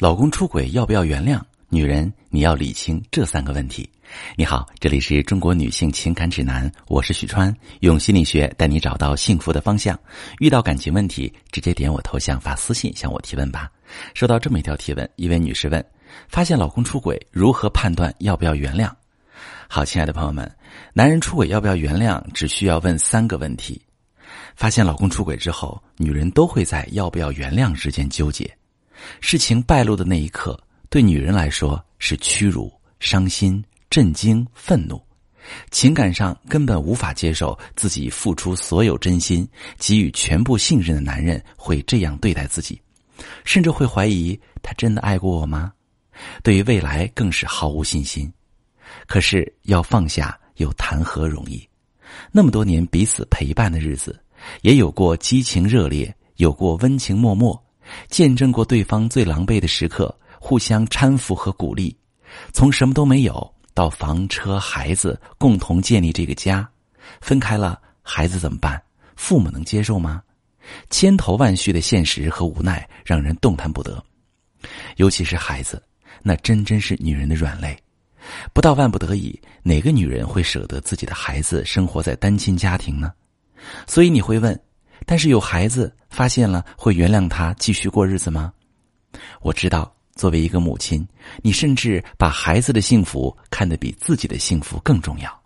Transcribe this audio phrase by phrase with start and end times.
[0.00, 1.38] 老公出轨要不要原谅？
[1.68, 3.86] 女人，你要理清这三个问题。
[4.34, 10.00] 你好，这里是中国女性情感指南，我是许川，用心理学带你找到幸福的方向。
[10.38, 13.70] 遇到感情问题，直接点我头像发私信向我提问吧。
[14.14, 15.84] 收到这么一条提问，一位女士问：
[16.30, 18.90] 发现老公出轨，如何判断要不要原谅？
[19.68, 20.50] 好，亲爱的朋友们，
[20.94, 23.78] 男人出轨要不要原谅，只需要问三个问题。
[24.56, 28.50] 发现老公出轨之后，女人都会在要不要原谅之间纠结。
[29.20, 30.58] 事情败露的那一刻，
[30.88, 35.00] 对女人来说是屈辱、伤心、震惊、愤怒，
[35.70, 42.80] 情感上根本无法接受自己付出所有真心、给予全部信任的男人会这样对待自己，
[43.44, 45.72] 甚至会怀疑他真的爱过我吗？
[46.42, 48.30] 对于未来更是毫无信心。
[49.06, 51.66] 可是要放下，又谈何容易？
[52.32, 54.20] 那么多年彼此陪伴的日子，
[54.62, 57.58] 也有过激情热烈，有过温情脉脉。
[58.08, 61.96] 见证过对方最狼狈的时刻，互相搀扶和鼓励，
[62.52, 66.68] 从什么都没有到房车孩子，共同建立这个家。
[67.20, 68.80] 分开了，孩子怎么办？
[69.16, 70.22] 父母能接受吗？
[70.88, 74.02] 千头万绪的现实和无奈让人动弹不得。
[74.96, 75.82] 尤其是孩子，
[76.22, 77.76] 那真真是女人的软肋。
[78.52, 83.12] 不到万不得已，哪个女人会舍得自己的孩子生活在单亲家庭呢？
[83.86, 84.58] 所以你会问。
[85.06, 88.52] 但是有孩子发现了，会原谅他继续过日子吗？
[89.40, 91.08] 我知道，作为一个母亲，
[91.40, 95.42] 你甚至把孩子的幸福看得比自己的幸福更重要。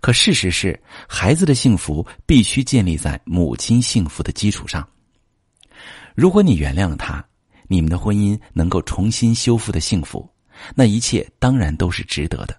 [0.00, 4.88] 可事实是，孩子的幸福必须建立在母亲幸福的基础上。
[6.14, 7.22] 如果你原谅了他，
[7.66, 10.26] 你们的婚姻能够重新修复的幸福，
[10.74, 12.58] 那一切当然都是值得的。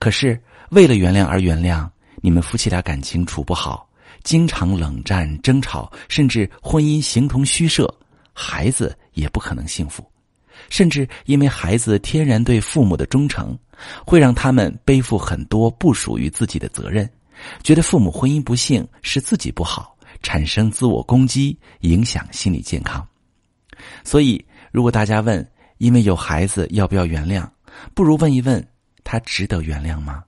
[0.00, 3.88] 可是为了原谅而原谅，你们夫妻俩感情处不好。
[4.24, 7.88] 经常冷战、争吵，甚至婚姻形同虚设，
[8.32, 10.04] 孩子也不可能幸福。
[10.70, 13.56] 甚至因为孩子天然对父母的忠诚，
[14.04, 17.08] 会让他们背负很多不属于自己的责任，
[17.62, 23.06] 觉得父母婚姻不幸是自己不好，产生自我攻击，影响心理健康。
[24.04, 24.42] 所以，
[24.72, 25.46] 如果大家问
[25.78, 27.46] 因为有孩子要不要原谅，
[27.92, 28.66] 不如问一问
[29.02, 30.24] 他值得原谅吗？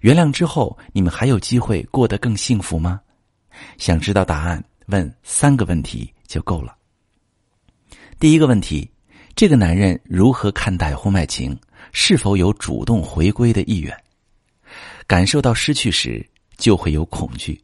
[0.00, 3.00] 原谅之后，你们还有机会过得更幸福吗？
[3.76, 6.76] 想知道答案，问三个问题就够了。
[8.18, 8.90] 第一个问题：
[9.34, 11.58] 这个男人如何看待婚外情？
[11.92, 13.96] 是否有主动回归的意愿？
[15.06, 16.26] 感受到失去时，
[16.56, 17.58] 就会有恐惧。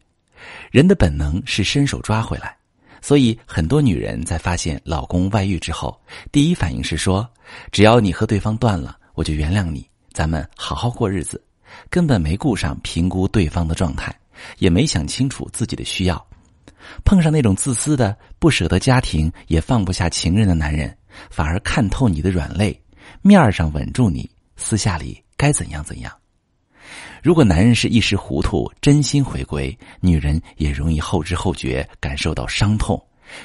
[0.70, 2.56] 人的本能是伸手抓回来，
[3.02, 6.00] 所以很多女人在发现老公外遇之后，
[6.30, 7.28] 第一反应是说
[7.72, 11.42] ：“只要你和对方断了，我就原谅你，咱们好好过日子。”
[11.90, 14.14] 根本没顾上评估对方的状态。
[14.58, 16.26] 也没想清楚自己的需要，
[17.04, 20.96] 碰上那种自私的、不舍得家庭也放不下情人的男人，
[21.30, 22.78] 反而看透你的软肋，
[23.22, 26.12] 面上稳住你，私下里该怎样怎样。
[27.22, 33.02] 如果男人是一时糊涂，真心回归，女人也容易后知后觉，感受到伤痛，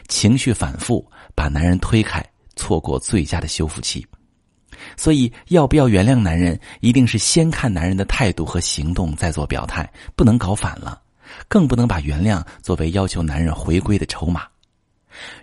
[0.09, 2.21] 情绪反复，把男人推开，
[2.57, 4.06] 错过最佳的修复期。
[4.97, 11.01] 所以，要不要原谅男人，一定是先看男人的态度和行动，再做表态，不能搞反了，
[11.47, 14.47] 更不能把原谅作为要求男人回归的筹码。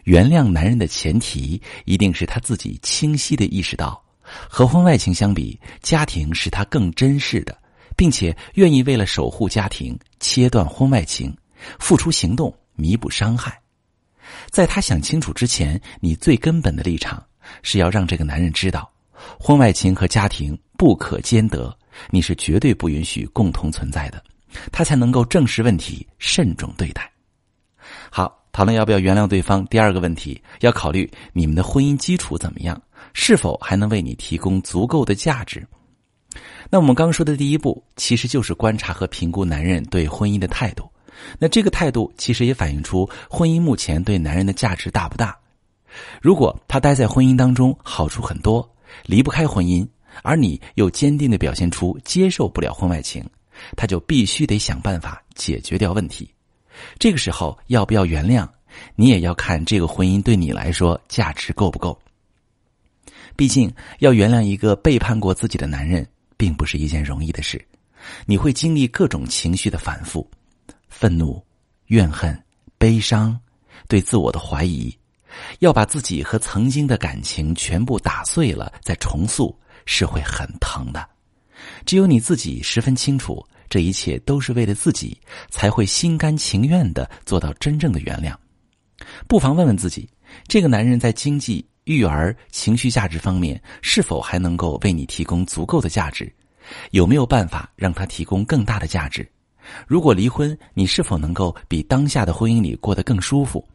[0.05, 4.03] 原谅男人的前提，一定是他自己清晰的意识到，
[4.49, 7.57] 和婚外情相比，家庭是他更珍视的，
[7.97, 11.37] 并且愿意为了守护家庭，切断婚外情，
[11.79, 13.61] 付出行动弥补伤害。
[14.51, 17.23] 在他想清楚之前，你最根本的立场
[17.63, 18.91] 是要让这个男人知道。
[19.39, 21.77] 婚外情和家庭不可兼得，
[22.11, 24.23] 你是绝对不允许共同存在的，
[24.71, 27.11] 他才能够正视问题，慎重对待。
[28.11, 29.65] 好，讨论要不要原谅对方。
[29.67, 32.81] 第二个问题要考虑你们的婚姻基础怎么样，
[33.13, 35.67] 是否还能为你提供足够的价值。
[36.69, 40.89] 那我们刚说的第一步，其实就是观察和评估男人对婚姻的态度。
[41.39, 45.35] 那这个态度其实也反映出婚姻目前对男人的价值大不大。
[46.21, 48.69] 如果他待在婚姻当中，好处很多。
[49.05, 49.87] 离不开婚姻，
[50.23, 53.25] 而你又坚定的表现出接受不了婚外情，
[53.77, 56.31] 他就必须得想办法解决掉问题。
[56.99, 58.49] 这个时候要不要原谅，
[58.95, 61.99] 你也要看这个婚姻对你来说价值够不够。
[63.35, 66.07] 毕竟要原谅一个背叛过自己的男人，
[66.37, 67.63] 并不是一件容易的事，
[68.25, 70.27] 你会经历各种情绪的反复，
[70.89, 71.43] 愤怒、
[71.87, 72.43] 怨恨、
[72.79, 73.39] 悲伤，
[73.89, 74.97] 对自我的怀疑。
[75.59, 81.09] 要把自己和曾经的感情全部打碎了再重塑，是会很疼的。
[81.85, 85.19] 只有你自己十分清楚，这一切都是为了自己，
[85.51, 88.35] 才会心甘情愿的做到真正的原谅。
[89.27, 90.09] 不妨问问自己：
[90.47, 96.33] 这个男人在经济、育儿、情绪价值方面是否还能够为你提供足够的价值？
[96.91, 99.29] 有没有办法让他提供更大的价值？
[99.87, 103.67] 如果离婚，你是否能够比当下的婚姻里过得更舒服？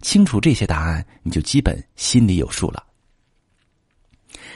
[0.00, 2.84] 清楚这些答案，你就基本心里有数了。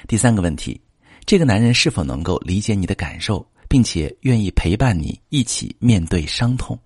[0.09, 0.81] 第三个问题，
[1.27, 6.79] 这个男人是否能够理解你的感受，并且愿意陪伴你一起面对伤痛？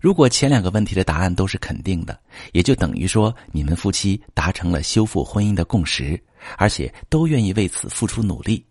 [0.00, 2.18] 如果前两个问题的答案都是肯定的，
[2.52, 6.20] 也就等于说你们夫妻达成了修复婚姻的共识，
[6.58, 8.64] 而且都愿意为此付出努力，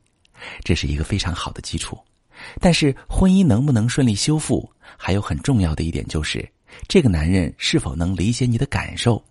[0.64, 1.98] 这是一个非常好的基础。
[2.60, 6.48] 但是，婚姻能不能顺利修复，还有很重要的一点就是，
[6.88, 9.24] 这个男人是否能理解你的感受，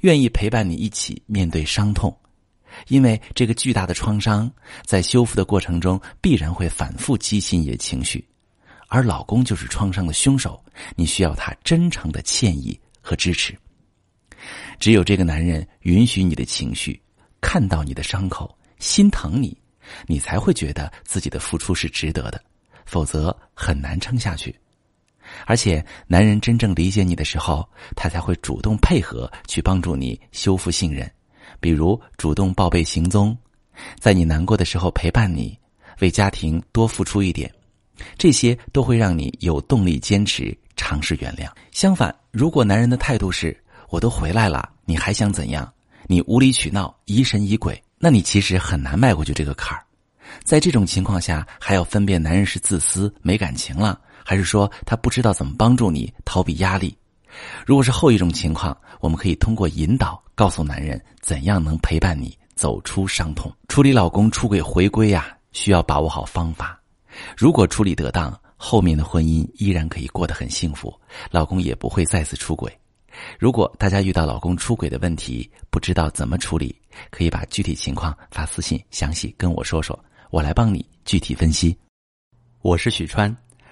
[0.00, 2.16] 愿意陪伴你一起面对伤痛。
[2.86, 4.50] 因为这个巨大的创伤，
[4.84, 8.24] 在修复的过程中必然会反复激起你的情绪，
[8.86, 10.62] 而老公就是创伤的凶手，
[10.94, 13.56] 你需要他真诚的歉意和支持。
[14.78, 17.00] 只有这个男人允许你的情绪，
[17.40, 19.56] 看到你的伤口，心疼你，
[20.06, 22.40] 你才会觉得自己的付出是值得的，
[22.86, 24.54] 否则很难撑下去。
[25.46, 31.10] 而且，男人真正理解你的时候，他才会主动配合去帮助你修复信任。
[31.60, 33.36] 比如主动报备行踪，
[33.98, 35.58] 在你难过的时候陪伴你，
[36.00, 37.52] 为家庭多付出一点，
[38.16, 41.48] 这些都会让你有动力坚持尝试原谅。
[41.72, 43.56] 相反，如果男人的态度是
[43.90, 45.72] “我都回来了，你还想怎样？
[46.06, 49.82] 你无理取闹，疑神疑鬼”，那你其实很难迈过去这个坎儿。
[50.44, 56.94] 在这种情况下，还要分辨男人是自私没感情了，还是说他不知道怎么帮助你逃避压力。
[57.64, 63.50] 如果是后一种情况，我们可以通过引导告诉男人怎样能陪伴你走出伤痛。
[63.68, 66.78] 处理老公出轨回归呀，需要把握好方法。
[67.38, 70.94] 如果处理得当，后面的婚姻依然可以过得很幸福，
[71.30, 72.70] 老公也不会再次出轨。
[73.38, 76.78] 如果大家遇到老公出轨的问题，不知道怎么处理，
[77.08, 79.98] 可以把具体情况发私信详细跟我说说，
[80.28, 81.74] 我来帮你具体分析。
[82.60, 83.34] 我是许川，